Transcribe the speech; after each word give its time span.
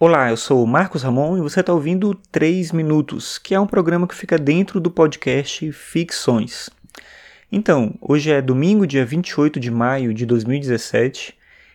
Olá, 0.00 0.30
eu 0.30 0.36
sou 0.36 0.62
o 0.62 0.66
Marcos 0.66 1.02
Ramon 1.02 1.36
e 1.36 1.40
você 1.40 1.58
está 1.58 1.72
ouvindo 1.72 2.14
3 2.30 2.70
Minutos, 2.70 3.36
que 3.36 3.52
é 3.52 3.58
um 3.58 3.66
programa 3.66 4.06
que 4.06 4.14
fica 4.14 4.38
dentro 4.38 4.78
do 4.78 4.92
podcast 4.92 5.72
Ficções. 5.72 6.70
Então, 7.50 7.92
hoje 8.00 8.30
é 8.30 8.40
domingo, 8.40 8.86
dia 8.86 9.04
28 9.04 9.58
de 9.58 9.72
maio 9.72 10.14
de 10.14 10.24
2017, 10.24 11.34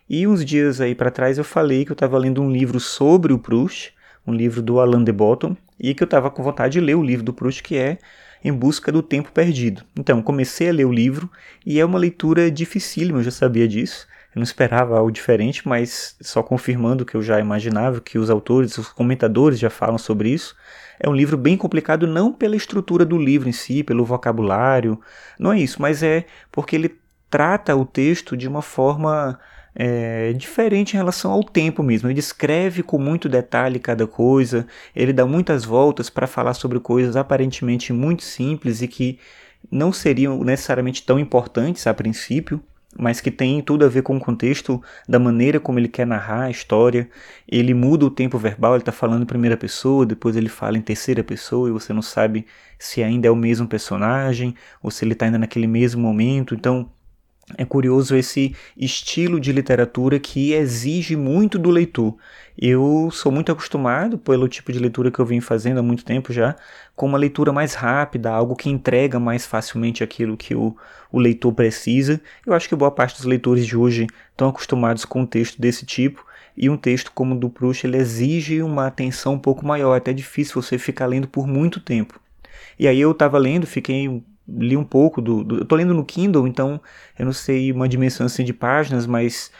e 0.10 0.26
uns 0.26 0.46
dias 0.46 0.80
aí 0.80 0.96
para 0.96 1.12
trás 1.12 1.38
eu 1.38 1.44
falei 1.44 1.84
que 1.84 1.92
eu 1.92 1.96
estava 1.96 2.18
lendo 2.18 2.42
um 2.42 2.50
livro 2.50 2.80
sobre 2.80 3.34
o 3.34 3.38
Proust, 3.38 3.94
um 4.26 4.34
livro 4.34 4.62
do 4.62 4.80
Alain 4.80 5.04
de 5.04 5.12
Botton, 5.12 5.58
e 5.78 5.94
que 5.94 6.02
eu 6.02 6.06
estava 6.06 6.32
com 6.32 6.42
vontade 6.42 6.76
de 6.76 6.80
ler 6.80 6.96
o 6.96 7.04
livro 7.04 7.26
do 7.26 7.34
Proust, 7.34 7.62
que 7.62 7.76
é 7.76 7.98
Em 8.42 8.54
Busca 8.54 8.90
do 8.90 9.04
Tempo 9.04 9.34
Perdido. 9.34 9.84
Então, 10.00 10.22
comecei 10.22 10.70
a 10.70 10.72
ler 10.72 10.86
o 10.86 10.94
livro 10.94 11.30
e 11.66 11.78
é 11.78 11.84
uma 11.84 12.00
leitura 12.00 12.50
dificílima, 12.50 13.20
eu 13.20 13.24
já 13.24 13.32
sabia 13.32 13.68
disso. 13.68 14.08
Eu 14.36 14.40
não 14.40 14.44
esperava 14.44 14.98
algo 14.98 15.12
diferente, 15.12 15.68
mas 15.68 16.16
só 16.22 16.42
confirmando 16.42 17.04
o 17.04 17.06
que 17.06 17.16
eu 17.16 17.22
já 17.22 17.40
imaginava, 17.40 18.02
que 18.02 18.18
os 18.18 18.30
autores, 18.30 18.78
os 18.78 18.90
comentadores 18.90 19.60
já 19.60 19.70
falam 19.70 19.98
sobre 19.98 20.30
isso. 20.30 20.56
É 21.00 21.08
um 21.08 21.14
livro 21.14 21.38
bem 21.38 21.56
complicado, 21.56 22.08
não 22.08 22.34
pela 22.34 22.56
estrutura 22.56 23.06
do 23.06 23.18
livro 23.18 23.48
em 23.48 23.52
si, 23.52 23.84
pelo 23.84 24.04
vocabulário, 24.04 25.00
não 25.38 25.52
é 25.52 25.60
isso, 25.60 25.82
mas 25.82 26.02
é 26.02 26.26
porque 26.52 26.76
ele 26.76 26.96
trata 27.30 27.76
o 27.76 27.86
texto 27.86 28.36
de 28.36 28.48
uma 28.48 28.62
forma 28.62 29.40
é, 29.76 30.34
diferente 30.34 30.94
em 30.94 30.98
relação 30.98 31.32
ao 31.32 31.44
tempo 31.44 31.84
mesmo. 31.84 32.08
Ele 32.08 32.16
descreve 32.16 32.84
com 32.84 32.98
muito 32.98 33.28
detalhe 33.28 33.80
cada 33.80 34.06
coisa, 34.08 34.68
ele 34.96 35.14
dá 35.14 35.26
muitas 35.26 35.66
voltas 35.66 36.10
para 36.10 36.28
falar 36.28 36.54
sobre 36.54 36.80
coisas 36.80 37.16
aparentemente 37.16 37.92
muito 37.92 38.24
simples 38.24 38.82
e 38.82 38.88
que 38.88 39.20
não 39.72 39.92
seriam 39.92 40.44
necessariamente 40.44 41.04
tão 41.04 41.20
importantes 41.20 41.88
a 41.88 41.94
princípio, 41.94 42.62
mas 42.98 43.20
que 43.20 43.32
tem 43.32 43.62
tudo 43.62 43.86
a 43.86 43.88
ver 43.90 44.04
com 44.04 44.16
o 44.16 44.20
contexto 44.20 44.82
da 45.08 45.20
maneira 45.20 45.60
como 45.60 45.80
ele 45.80 45.88
quer 45.88 46.06
narrar 46.06 46.44
a 46.44 46.50
história. 46.50 47.10
Ele 47.48 47.74
muda 47.74 48.06
o 48.06 48.10
tempo 48.10 48.38
verbal, 48.38 48.74
ele 48.74 48.82
está 48.82 48.92
falando 48.92 49.24
em 49.24 49.26
primeira 49.26 49.58
pessoa, 49.58 50.06
depois 50.06 50.36
ele 50.36 50.50
fala 50.50 50.78
em 50.78 50.82
terceira 50.82 51.24
pessoa 51.24 51.70
e 51.70 51.72
você 51.72 51.94
não 51.94 52.02
sabe 52.02 52.46
se 52.78 53.04
ainda 53.04 53.28
é 53.28 53.32
o 53.32 53.36
mesmo 53.36 53.68
personagem 53.68 54.56
ou 54.82 54.92
se 54.92 55.06
ele 55.06 55.14
está 55.14 55.26
ainda 55.26 55.38
naquele 55.40 55.68
mesmo 55.68 56.02
momento. 56.02 56.54
Então 56.54 56.90
é 57.58 57.66
curioso 57.66 58.16
esse 58.16 58.56
estilo 58.76 59.40
de 59.40 59.52
literatura 59.52 60.20
que 60.20 60.54
exige 60.54 61.16
muito 61.16 61.58
do 61.58 61.70
leitor. 61.70 62.16
Eu 62.58 63.10
sou 63.12 63.32
muito 63.32 63.52
acostumado, 63.52 64.18
pelo 64.18 64.48
tipo 64.48 64.72
de 64.72 64.80
leitura 64.80 65.10
que 65.10 65.20
eu 65.20 65.26
vim 65.26 65.42
fazendo 65.42 65.80
há 65.80 65.84
muito 65.84 66.06
tempo 66.06 66.32
já, 66.32 66.56
com 66.96 67.08
uma 67.08 67.18
leitura 67.18 67.52
mais 67.52 67.74
rápida, 67.74 68.30
algo 68.30 68.56
que 68.56 68.70
entrega 68.70 69.20
mais 69.20 69.46
facilmente 69.46 70.04
aquilo 70.04 70.38
que 70.38 70.54
o, 70.54 70.76
o 71.12 71.20
leitor 71.20 71.52
precisa. 71.54 72.22
Eu 72.46 72.54
acho 72.54 72.70
que 72.70 72.76
boa 72.76 72.92
parte 72.92 73.16
dos 73.16 73.26
leitores 73.26 73.66
de 73.66 73.76
hoje 73.76 74.08
estão 74.32 74.50
acostumados 74.50 75.04
com 75.06 75.22
um 75.22 75.26
texto 75.26 75.60
desse 75.60 75.86
tipo, 75.86 76.26
e 76.56 76.70
um 76.70 76.78
texto 76.78 77.12
como 77.12 77.34
o 77.34 77.40
do 77.40 77.50
Proust 77.50 77.86
ele 77.86 77.98
exige 77.98 78.62
uma 78.62 78.86
atenção 78.86 79.34
um 79.34 79.40
pouco 79.40 79.66
maior, 79.66 79.96
é 79.96 79.98
até 79.98 80.14
difícil 80.14 80.62
você 80.62 80.78
ficar 80.78 81.08
lendo 81.08 81.28
por 81.28 81.48
muito 81.48 81.80
tempo. 81.80 82.20
E 82.78 82.88
aí 82.88 83.00
eu 83.00 83.12
estava 83.12 83.38
lendo, 83.38 83.66
fiquei 83.66 84.24
li 84.48 84.76
um 84.76 84.84
pouco 84.84 85.22
do, 85.22 85.44
do, 85.44 85.58
eu 85.60 85.66
tô 85.66 85.76
lendo 85.76 85.94
no 85.94 86.06
Kindle, 86.06 86.48
então 86.48 86.82
eu 87.18 87.26
não 87.26 87.34
sei 87.34 87.72
uma 87.72 87.88
dimensão 87.88 88.26
assim 88.26 88.44
de 88.44 88.54
páginas, 88.54 89.06
mas 89.06 89.52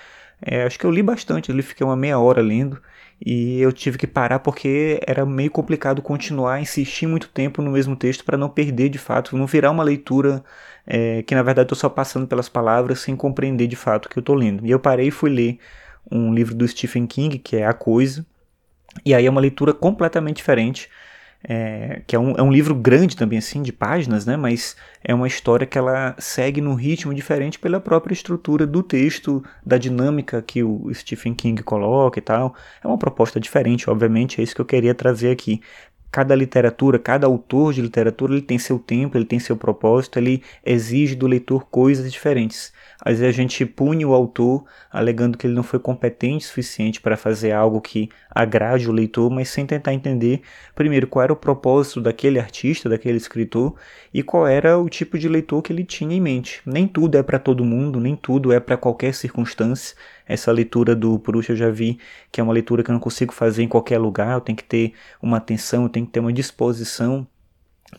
é, 0.42 0.64
acho 0.64 0.78
que 0.78 0.86
eu 0.86 0.92
li 0.92 1.02
bastante, 1.02 1.50
eu 1.50 1.56
li, 1.56 1.62
fiquei 1.62 1.86
uma 1.86 1.96
meia 1.96 2.20
hora 2.20 2.42
lendo 2.42 2.82
e 3.26 3.62
eu 3.62 3.72
tive 3.72 3.98
que 3.98 4.06
parar 4.08 4.40
porque 4.40 5.00
era 5.08 5.26
meio 5.26 5.50
complicado 5.50 6.02
continuar, 6.02 6.60
insistir 6.62 7.08
muito 7.08 7.30
tempo 7.30 7.62
no 7.62 7.72
mesmo 7.72 7.96
texto 7.96 8.26
para 8.26 8.38
não 8.38 8.50
perder 8.50 8.90
de 8.90 8.98
fato, 8.98 9.38
não 9.38 9.48
virar 9.48 9.72
uma 9.72 9.84
leitura 9.84 10.44
é, 10.86 11.24
que 11.24 11.34
na 11.34 11.44
verdade 11.44 11.66
estou 11.66 11.78
só 11.78 11.90
passando 11.90 12.28
pelas 12.28 12.50
palavras 12.50 13.00
sem 13.00 13.16
compreender 13.16 13.68
de 13.68 13.76
fato 13.76 14.08
o 14.08 14.10
que 14.10 14.18
eu 14.18 14.22
estou 14.22 14.36
lendo. 14.36 14.66
E 14.66 14.72
eu 14.72 14.80
parei 14.80 15.08
e 15.08 15.12
fui 15.12 15.30
ler 15.30 15.60
um 16.12 16.34
livro 16.34 16.54
do 16.54 16.68
Stephen 16.68 17.08
King, 17.08 17.40
que 17.40 17.56
é 17.56 17.66
A 17.66 17.74
Coisa, 17.74 18.26
e 19.06 19.14
aí 19.14 19.26
é 19.26 19.30
uma 19.30 19.42
leitura 19.42 19.74
completamente 19.74 20.38
diferente 20.38 20.90
é, 21.44 22.02
que 22.08 22.16
é 22.16 22.20
um, 22.20 22.32
é 22.32 22.42
um 22.42 22.52
livro 22.52 22.74
grande 22.74 23.18
também, 23.18 23.38
assim, 23.40 23.62
de 23.62 23.74
páginas, 23.74 24.26
né? 24.26 24.38
Mas 24.38 24.76
é 25.04 25.14
uma 25.14 25.28
história 25.28 25.68
que 25.68 25.78
ela 25.78 26.16
segue 26.18 26.62
num 26.62 26.74
ritmo 26.74 27.14
diferente 27.14 27.60
pela 27.60 27.80
própria 27.80 28.14
estrutura 28.14 28.66
do 28.66 28.82
texto, 28.82 29.44
da 29.66 29.78
dinâmica 29.78 30.42
que 30.42 30.64
o 30.64 30.90
Stephen 30.94 31.34
King 31.34 31.62
coloca 31.62 32.18
e 32.18 32.22
tal. 32.22 32.56
É 32.82 32.88
uma 32.88 32.98
proposta 32.98 33.40
diferente, 33.40 33.90
obviamente, 33.90 34.40
é 34.40 34.44
isso 34.44 34.56
que 34.56 34.62
eu 34.62 34.66
queria 34.66 34.96
trazer 34.96 35.32
aqui 35.32 35.62
cada 36.14 36.36
literatura, 36.36 37.00
cada 37.00 37.26
autor 37.26 37.74
de 37.74 37.82
literatura, 37.82 38.34
ele 38.34 38.42
tem 38.44 38.60
seu 38.60 38.78
tempo, 38.78 39.18
ele 39.18 39.26
tem 39.26 39.40
seu 39.40 39.58
propósito, 39.58 40.20
ele 40.20 40.44
exige 40.64 41.16
do 41.16 41.26
leitor 41.26 41.66
coisas 41.72 42.12
diferentes. 42.12 42.72
Às 43.04 43.18
vezes 43.18 43.34
a 43.34 43.36
gente 43.36 43.66
pune 43.66 44.06
o 44.06 44.14
autor 44.14 44.64
alegando 44.92 45.38
que 45.38 45.48
ele 45.48 45.56
não 45.56 45.64
foi 45.64 45.80
competente 45.80 46.46
o 46.46 46.48
suficiente 46.48 47.02
para 47.02 47.18
fazer 47.18 47.52
algo 47.52 47.82
que 47.82 48.10
agrade 48.30 48.88
o 48.88 48.94
leitor, 48.94 49.32
mas 49.32 49.50
sem 49.50 49.66
tentar 49.66 49.92
entender, 49.92 50.42
primeiro, 50.76 51.08
qual 51.08 51.24
era 51.24 51.34
o 51.34 51.36
propósito 51.36 52.00
daquele 52.00 52.40
artista, 52.40 52.88
daquele 52.88 53.18
escritor 53.18 53.74
e 54.14 54.22
qual 54.22 54.46
era 54.48 54.78
o 54.78 54.88
tipo 54.90 55.18
de 55.18 55.28
leitor 55.28 55.64
que 55.64 55.74
ele 55.74 55.84
tinha 55.84 56.16
em 56.16 56.22
mente. 56.22 56.62
Nem 56.64 56.88
tudo 56.88 57.18
é 57.18 57.24
para 57.24 57.40
todo 57.40 57.66
mundo, 57.66 58.00
nem 58.00 58.16
tudo 58.16 58.54
é 58.54 58.60
para 58.60 58.78
qualquer 58.78 59.16
circunstância. 59.16 59.96
Essa 60.26 60.52
leitura 60.52 60.96
do 60.96 61.20
Proust 61.20 61.50
eu 61.50 61.56
já 61.56 61.70
vi 61.70 62.00
que 62.32 62.40
é 62.40 62.44
uma 62.44 62.54
leitura 62.54 62.82
que 62.84 62.90
eu 62.90 62.94
não 62.94 63.00
consigo 63.00 63.34
fazer 63.34 63.64
em 63.64 63.68
qualquer 63.68 63.98
lugar, 63.98 64.36
eu 64.36 64.42
tenho 64.42 64.56
que 64.56 64.64
ter 64.64 64.94
uma 65.22 65.38
atenção, 65.38 65.84
eu 65.84 65.90
tenho 65.90 66.03
que 66.06 66.12
ter 66.12 66.20
uma 66.20 66.34
disposição 66.34 67.28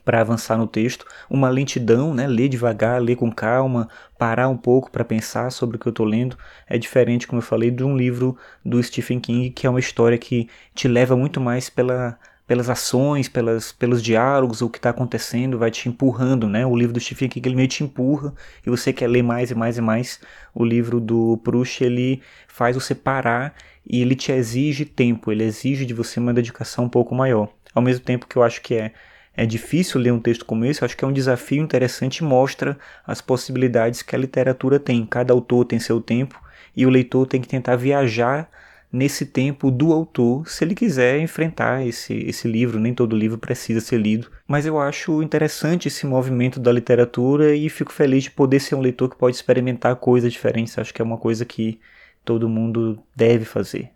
para 0.04 0.20
avançar 0.20 0.56
no 0.56 0.66
texto, 0.66 1.06
uma 1.31 1.48
lentidão, 1.48 2.15
né? 2.15 2.26
ler 2.26 2.48
devagar, 2.48 3.00
ler 3.00 3.16
com 3.16 3.31
calma, 3.31 3.88
parar 4.19 4.48
um 4.48 4.56
pouco 4.56 4.91
para 4.91 5.04
pensar 5.04 5.50
sobre 5.50 5.76
o 5.76 5.81
que 5.81 5.87
eu 5.87 5.91
estou 5.91 6.06
lendo. 6.06 6.37
É 6.66 6.78
diferente, 6.78 7.26
como 7.26 7.38
eu 7.38 7.44
falei, 7.44 7.70
de 7.70 7.84
um 7.84 7.97
livro 7.97 8.37
do 8.64 8.82
Stephen 8.82 9.20
King, 9.20 9.50
que 9.50 9.66
é 9.66 9.70
uma 9.70 9.81
história 9.81 10.19
que 10.19 10.48
te 10.75 10.88
leva 10.88 11.16
muito 11.16 11.41
mais 11.41 11.70
pela, 11.70 12.19
pelas 12.47 12.69
ações, 12.69 13.28
pelas, 13.28 13.72
pelos 13.72 14.03
diálogos, 14.03 14.60
o 14.60 14.69
que 14.69 14.78
está 14.78 14.91
acontecendo, 14.91 15.59
vai 15.59 15.71
te 15.71 15.88
empurrando, 15.88 16.49
né? 16.49 16.66
O 16.66 16.77
livro 16.77 16.93
do 16.93 17.00
Stephen 17.00 17.28
King 17.28 17.49
ele 17.49 17.56
meio 17.56 17.69
te 17.69 17.82
empurra 17.82 18.34
e 18.66 18.71
você 18.71 18.93
quer 18.93 19.09
ler 19.09 19.22
mais 19.22 19.50
e 19.50 19.55
mais 19.55 19.78
e 19.78 19.81
mais. 19.81 20.21
O 20.55 20.65
livro 20.65 21.00
do 21.00 21.38
Proust 21.38 21.82
ele 21.82 22.21
faz 22.47 22.77
você 22.77 22.94
parar 22.94 23.55
e 23.87 24.00
ele 24.03 24.15
te 24.15 24.31
exige 24.31 24.84
tempo, 24.84 25.32
ele 25.32 25.44
exige 25.44 25.87
de 25.87 25.94
você 25.94 26.21
uma 26.21 26.34
dedicação 26.34 26.84
um 26.84 26.88
pouco 26.88 27.15
maior. 27.15 27.49
Ao 27.75 27.82
mesmo 27.82 28.05
tempo 28.05 28.27
que 28.27 28.37
eu 28.37 28.43
acho 28.43 28.61
que 28.61 28.75
é 28.75 28.93
é 29.37 29.44
difícil 29.44 30.00
ler 30.00 30.12
um 30.12 30.21
texto 30.21 30.44
como 30.44 30.65
esse, 30.65 30.84
acho 30.84 30.97
que 30.97 31.05
é 31.05 31.09
um 31.09 31.12
desafio 31.12 31.61
interessante 31.61 32.19
e 32.19 32.25
mostra 32.25 32.78
as 33.05 33.21
possibilidades 33.21 34.00
que 34.00 34.15
a 34.15 34.19
literatura 34.19 34.78
tem. 34.78 35.05
Cada 35.05 35.32
autor 35.32 35.65
tem 35.65 35.81
seu 35.81 36.00
tempo 36.00 36.41
e 36.76 36.87
o 36.87 36.91
leitor 36.91 37.26
tem 37.26 37.41
que 37.41 37.49
tentar 37.49 37.75
viajar 37.75 38.49
nesse 38.94 39.27
tempo 39.27 39.72
do 39.72 39.93
autor, 39.93 40.49
se 40.49 40.62
ele 40.62 40.72
quiser 40.72 41.19
enfrentar 41.19 41.84
esse, 41.84 42.15
esse 42.15 42.47
livro. 42.47 42.78
Nem 42.78 42.94
todo 42.94 43.16
livro 43.16 43.37
precisa 43.37 43.81
ser 43.81 43.99
lido, 43.99 44.31
mas 44.47 44.66
eu 44.66 44.78
acho 44.78 45.21
interessante 45.21 45.88
esse 45.88 46.06
movimento 46.06 46.60
da 46.60 46.71
literatura 46.71 47.56
e 47.56 47.69
fico 47.69 47.93
feliz 47.93 48.22
de 48.22 48.31
poder 48.31 48.60
ser 48.60 48.77
um 48.77 48.81
leitor 48.81 49.10
que 49.10 49.19
pode 49.19 49.34
experimentar 49.34 49.97
coisas 49.97 50.32
diferentes. 50.32 50.78
Acho 50.78 50.94
que 50.94 51.03
é 51.03 51.05
uma 51.05 51.19
coisa 51.19 51.44
que 51.44 51.81
todo 52.25 52.49
mundo 52.49 53.03
deve 53.16 53.44
fazer. 53.44 53.91